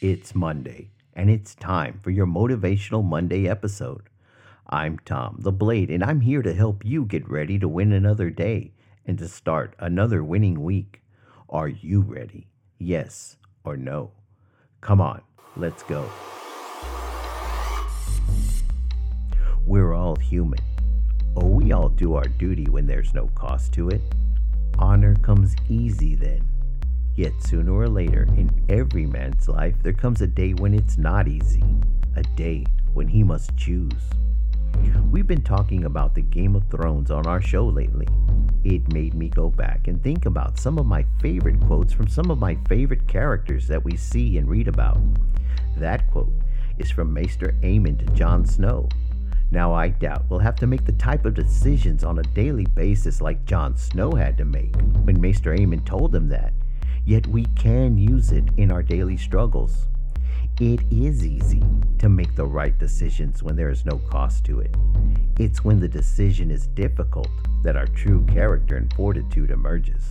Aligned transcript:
It's 0.00 0.32
Monday, 0.32 0.90
and 1.14 1.28
it's 1.28 1.56
time 1.56 1.98
for 2.04 2.10
your 2.10 2.24
Motivational 2.24 3.04
Monday 3.04 3.48
episode. 3.48 4.08
I'm 4.68 5.00
Tom, 5.00 5.38
the 5.40 5.50
Blade, 5.50 5.90
and 5.90 6.04
I'm 6.04 6.20
here 6.20 6.40
to 6.40 6.54
help 6.54 6.84
you 6.84 7.04
get 7.04 7.28
ready 7.28 7.58
to 7.58 7.66
win 7.66 7.90
another 7.90 8.30
day 8.30 8.70
and 9.04 9.18
to 9.18 9.26
start 9.26 9.74
another 9.80 10.22
winning 10.22 10.62
week. 10.62 11.02
Are 11.48 11.66
you 11.66 12.02
ready? 12.02 12.46
Yes 12.78 13.38
or 13.64 13.76
no? 13.76 14.12
Come 14.80 15.00
on, 15.00 15.20
let's 15.56 15.82
go. 15.82 16.08
We're 19.66 19.94
all 19.94 20.14
human. 20.14 20.60
Oh, 21.34 21.46
we 21.46 21.72
all 21.72 21.88
do 21.88 22.14
our 22.14 22.28
duty 22.38 22.66
when 22.66 22.86
there's 22.86 23.14
no 23.14 23.26
cost 23.34 23.72
to 23.72 23.88
it. 23.88 24.02
Honor 24.78 25.16
comes 25.16 25.56
easy 25.68 26.14
then. 26.14 26.48
Yet 27.18 27.42
sooner 27.42 27.72
or 27.72 27.88
later, 27.88 28.28
in 28.36 28.48
every 28.68 29.04
man's 29.04 29.48
life, 29.48 29.74
there 29.82 29.92
comes 29.92 30.20
a 30.20 30.26
day 30.28 30.52
when 30.52 30.72
it's 30.72 30.98
not 30.98 31.26
easy, 31.26 31.64
a 32.14 32.22
day 32.22 32.64
when 32.94 33.08
he 33.08 33.24
must 33.24 33.56
choose. 33.56 34.04
We've 35.10 35.26
been 35.26 35.42
talking 35.42 35.82
about 35.82 36.14
the 36.14 36.22
Game 36.22 36.54
of 36.54 36.62
Thrones 36.70 37.10
on 37.10 37.26
our 37.26 37.42
show 37.42 37.66
lately. 37.66 38.06
It 38.62 38.92
made 38.92 39.14
me 39.14 39.30
go 39.30 39.50
back 39.50 39.88
and 39.88 40.00
think 40.00 40.26
about 40.26 40.60
some 40.60 40.78
of 40.78 40.86
my 40.86 41.04
favorite 41.20 41.60
quotes 41.62 41.92
from 41.92 42.06
some 42.06 42.30
of 42.30 42.38
my 42.38 42.56
favorite 42.68 43.08
characters 43.08 43.66
that 43.66 43.84
we 43.84 43.96
see 43.96 44.38
and 44.38 44.48
read 44.48 44.68
about. 44.68 45.00
That 45.76 46.08
quote 46.12 46.30
is 46.78 46.88
from 46.88 47.12
Maester 47.12 47.56
Aemon 47.62 47.98
to 47.98 48.06
Jon 48.12 48.46
Snow. 48.46 48.88
Now, 49.50 49.74
I 49.74 49.88
doubt 49.88 50.26
we'll 50.30 50.38
have 50.38 50.54
to 50.60 50.68
make 50.68 50.84
the 50.84 50.92
type 50.92 51.26
of 51.26 51.34
decisions 51.34 52.04
on 52.04 52.20
a 52.20 52.34
daily 52.34 52.66
basis 52.66 53.20
like 53.20 53.44
Jon 53.44 53.76
Snow 53.76 54.12
had 54.12 54.38
to 54.38 54.44
make 54.44 54.76
when 55.02 55.20
Maester 55.20 55.52
Aemon 55.52 55.84
told 55.84 56.14
him 56.14 56.28
that 56.28 56.52
yet 57.08 57.26
we 57.26 57.46
can 57.56 57.96
use 57.96 58.32
it 58.32 58.44
in 58.58 58.70
our 58.70 58.82
daily 58.82 59.16
struggles. 59.16 59.86
It 60.60 60.80
is 60.90 61.24
easy 61.24 61.62
to 62.00 62.10
make 62.10 62.36
the 62.36 62.44
right 62.44 62.76
decisions 62.76 63.42
when 63.42 63.56
there 63.56 63.70
is 63.70 63.86
no 63.86 63.96
cost 64.10 64.44
to 64.44 64.60
it. 64.60 64.74
It's 65.38 65.64
when 65.64 65.80
the 65.80 65.88
decision 65.88 66.50
is 66.50 66.66
difficult 66.66 67.30
that 67.62 67.78
our 67.78 67.86
true 67.86 68.26
character 68.26 68.76
and 68.76 68.92
fortitude 68.92 69.50
emerges. 69.50 70.04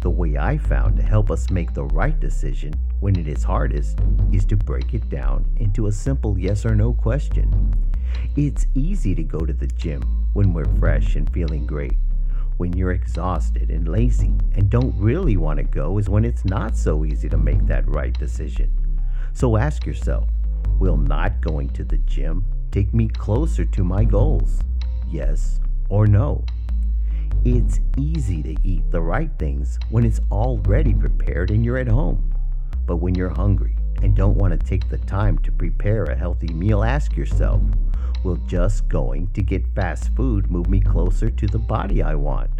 The 0.00 0.08
way 0.08 0.38
I 0.38 0.56
found 0.56 0.96
to 0.96 1.02
help 1.02 1.30
us 1.30 1.50
make 1.50 1.74
the 1.74 1.84
right 1.84 2.18
decision 2.18 2.72
when 3.00 3.18
it 3.18 3.28
is 3.28 3.44
hardest 3.44 3.98
is 4.32 4.46
to 4.46 4.56
break 4.56 4.94
it 4.94 5.10
down 5.10 5.44
into 5.58 5.86
a 5.86 5.92
simple 5.92 6.38
yes 6.38 6.64
or 6.64 6.74
no 6.74 6.94
question. 6.94 7.74
It's 8.36 8.66
easy 8.74 9.14
to 9.16 9.22
go 9.22 9.40
to 9.40 9.52
the 9.52 9.66
gym 9.66 10.00
when 10.32 10.54
we're 10.54 10.78
fresh 10.78 11.14
and 11.14 11.30
feeling 11.30 11.66
great 11.66 11.98
when 12.56 12.72
you're 12.72 12.92
exhausted 12.92 13.70
and 13.70 13.88
lazy 13.88 14.32
and 14.54 14.70
don't 14.70 14.94
really 14.98 15.36
want 15.36 15.58
to 15.58 15.64
go 15.64 15.98
is 15.98 16.08
when 16.08 16.24
it's 16.24 16.44
not 16.44 16.76
so 16.76 17.04
easy 17.04 17.28
to 17.28 17.36
make 17.36 17.66
that 17.66 17.88
right 17.88 18.18
decision. 18.18 18.70
So 19.32 19.56
ask 19.56 19.86
yourself 19.86 20.28
Will 20.78 20.96
not 20.96 21.40
going 21.40 21.70
to 21.70 21.84
the 21.84 21.98
gym 21.98 22.44
take 22.70 22.92
me 22.92 23.08
closer 23.08 23.64
to 23.64 23.84
my 23.84 24.04
goals? 24.04 24.60
Yes 25.08 25.60
or 25.88 26.06
no? 26.06 26.44
It's 27.44 27.80
easy 27.96 28.42
to 28.42 28.56
eat 28.64 28.90
the 28.90 29.00
right 29.00 29.30
things 29.38 29.78
when 29.90 30.04
it's 30.04 30.20
already 30.30 30.94
prepared 30.94 31.50
and 31.50 31.64
you're 31.64 31.78
at 31.78 31.88
home. 31.88 32.32
But 32.86 32.96
when 32.96 33.14
you're 33.14 33.30
hungry 33.30 33.76
and 34.02 34.16
don't 34.16 34.36
want 34.36 34.58
to 34.58 34.66
take 34.66 34.88
the 34.88 34.98
time 34.98 35.38
to 35.38 35.52
prepare 35.52 36.04
a 36.04 36.16
healthy 36.16 36.52
meal, 36.52 36.82
ask 36.82 37.16
yourself 37.16 37.60
Will 38.24 38.36
just 38.46 38.88
going 38.88 39.28
to 39.34 39.42
get 39.42 39.74
fast 39.74 40.14
food 40.14 40.50
move 40.50 40.68
me 40.68 40.80
closer 40.80 41.28
to 41.30 41.46
the 41.46 41.58
body 41.58 42.02
I 42.02 42.14
want? 42.14 42.50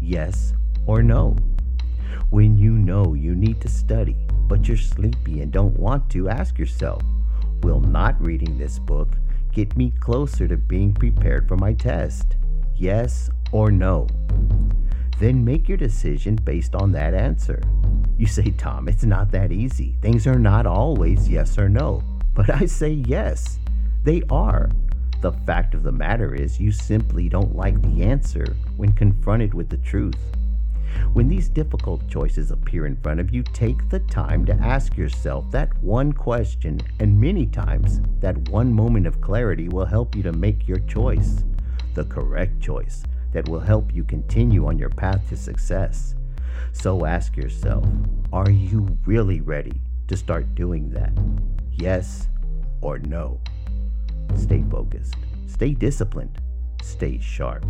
Yes 0.00 0.54
or 0.86 1.02
no? 1.02 1.36
When 2.30 2.56
you 2.56 2.72
know 2.72 3.14
you 3.14 3.34
need 3.34 3.60
to 3.60 3.68
study, 3.68 4.16
but 4.48 4.66
you're 4.66 4.76
sleepy 4.76 5.42
and 5.42 5.52
don't 5.52 5.78
want 5.78 6.08
to, 6.10 6.28
ask 6.28 6.58
yourself 6.58 7.02
Will 7.62 7.80
not 7.80 8.20
reading 8.24 8.56
this 8.56 8.78
book 8.78 9.08
get 9.52 9.76
me 9.76 9.92
closer 10.00 10.46
to 10.48 10.56
being 10.56 10.94
prepared 10.94 11.48
for 11.48 11.56
my 11.56 11.72
test? 11.72 12.36
Yes 12.76 13.28
or 13.52 13.70
no? 13.70 14.06
Then 15.18 15.44
make 15.44 15.68
your 15.68 15.76
decision 15.76 16.36
based 16.36 16.74
on 16.74 16.92
that 16.92 17.12
answer. 17.12 17.60
You 18.16 18.26
say, 18.26 18.52
Tom, 18.52 18.88
it's 18.88 19.04
not 19.04 19.30
that 19.32 19.52
easy. 19.52 19.96
Things 20.00 20.26
are 20.26 20.38
not 20.38 20.66
always 20.66 21.28
yes 21.28 21.58
or 21.58 21.68
no. 21.68 22.02
But 22.32 22.48
I 22.48 22.66
say 22.66 22.90
yes, 22.90 23.58
they 24.04 24.22
are. 24.30 24.70
The 25.20 25.32
fact 25.32 25.74
of 25.74 25.82
the 25.82 25.92
matter 25.92 26.34
is, 26.34 26.58
you 26.58 26.72
simply 26.72 27.28
don't 27.28 27.54
like 27.54 27.80
the 27.82 28.02
answer 28.02 28.56
when 28.76 28.92
confronted 28.92 29.52
with 29.52 29.68
the 29.68 29.76
truth. 29.76 30.16
When 31.12 31.28
these 31.28 31.48
difficult 31.48 32.08
choices 32.08 32.50
appear 32.50 32.86
in 32.86 32.96
front 32.96 33.20
of 33.20 33.32
you, 33.32 33.42
take 33.42 33.88
the 33.88 34.00
time 34.00 34.46
to 34.46 34.54
ask 34.54 34.96
yourself 34.96 35.50
that 35.50 35.76
one 35.82 36.12
question, 36.12 36.80
and 36.98 37.20
many 37.20 37.46
times 37.46 38.00
that 38.20 38.48
one 38.48 38.72
moment 38.72 39.06
of 39.06 39.20
clarity 39.20 39.68
will 39.68 39.84
help 39.84 40.16
you 40.16 40.22
to 40.22 40.32
make 40.32 40.66
your 40.66 40.80
choice, 40.80 41.44
the 41.94 42.04
correct 42.04 42.60
choice 42.60 43.04
that 43.32 43.48
will 43.48 43.60
help 43.60 43.94
you 43.94 44.04
continue 44.04 44.66
on 44.66 44.78
your 44.78 44.88
path 44.88 45.28
to 45.28 45.36
success. 45.36 46.14
So 46.72 47.04
ask 47.04 47.36
yourself 47.36 47.84
are 48.32 48.50
you 48.50 48.96
really 49.04 49.40
ready 49.40 49.80
to 50.08 50.16
start 50.16 50.54
doing 50.54 50.90
that? 50.90 51.12
Yes 51.72 52.28
or 52.80 52.98
no? 52.98 53.40
Stay 54.36 54.62
focused, 54.70 55.16
stay 55.46 55.72
disciplined, 55.74 56.40
stay 56.82 57.18
sharp. 57.20 57.64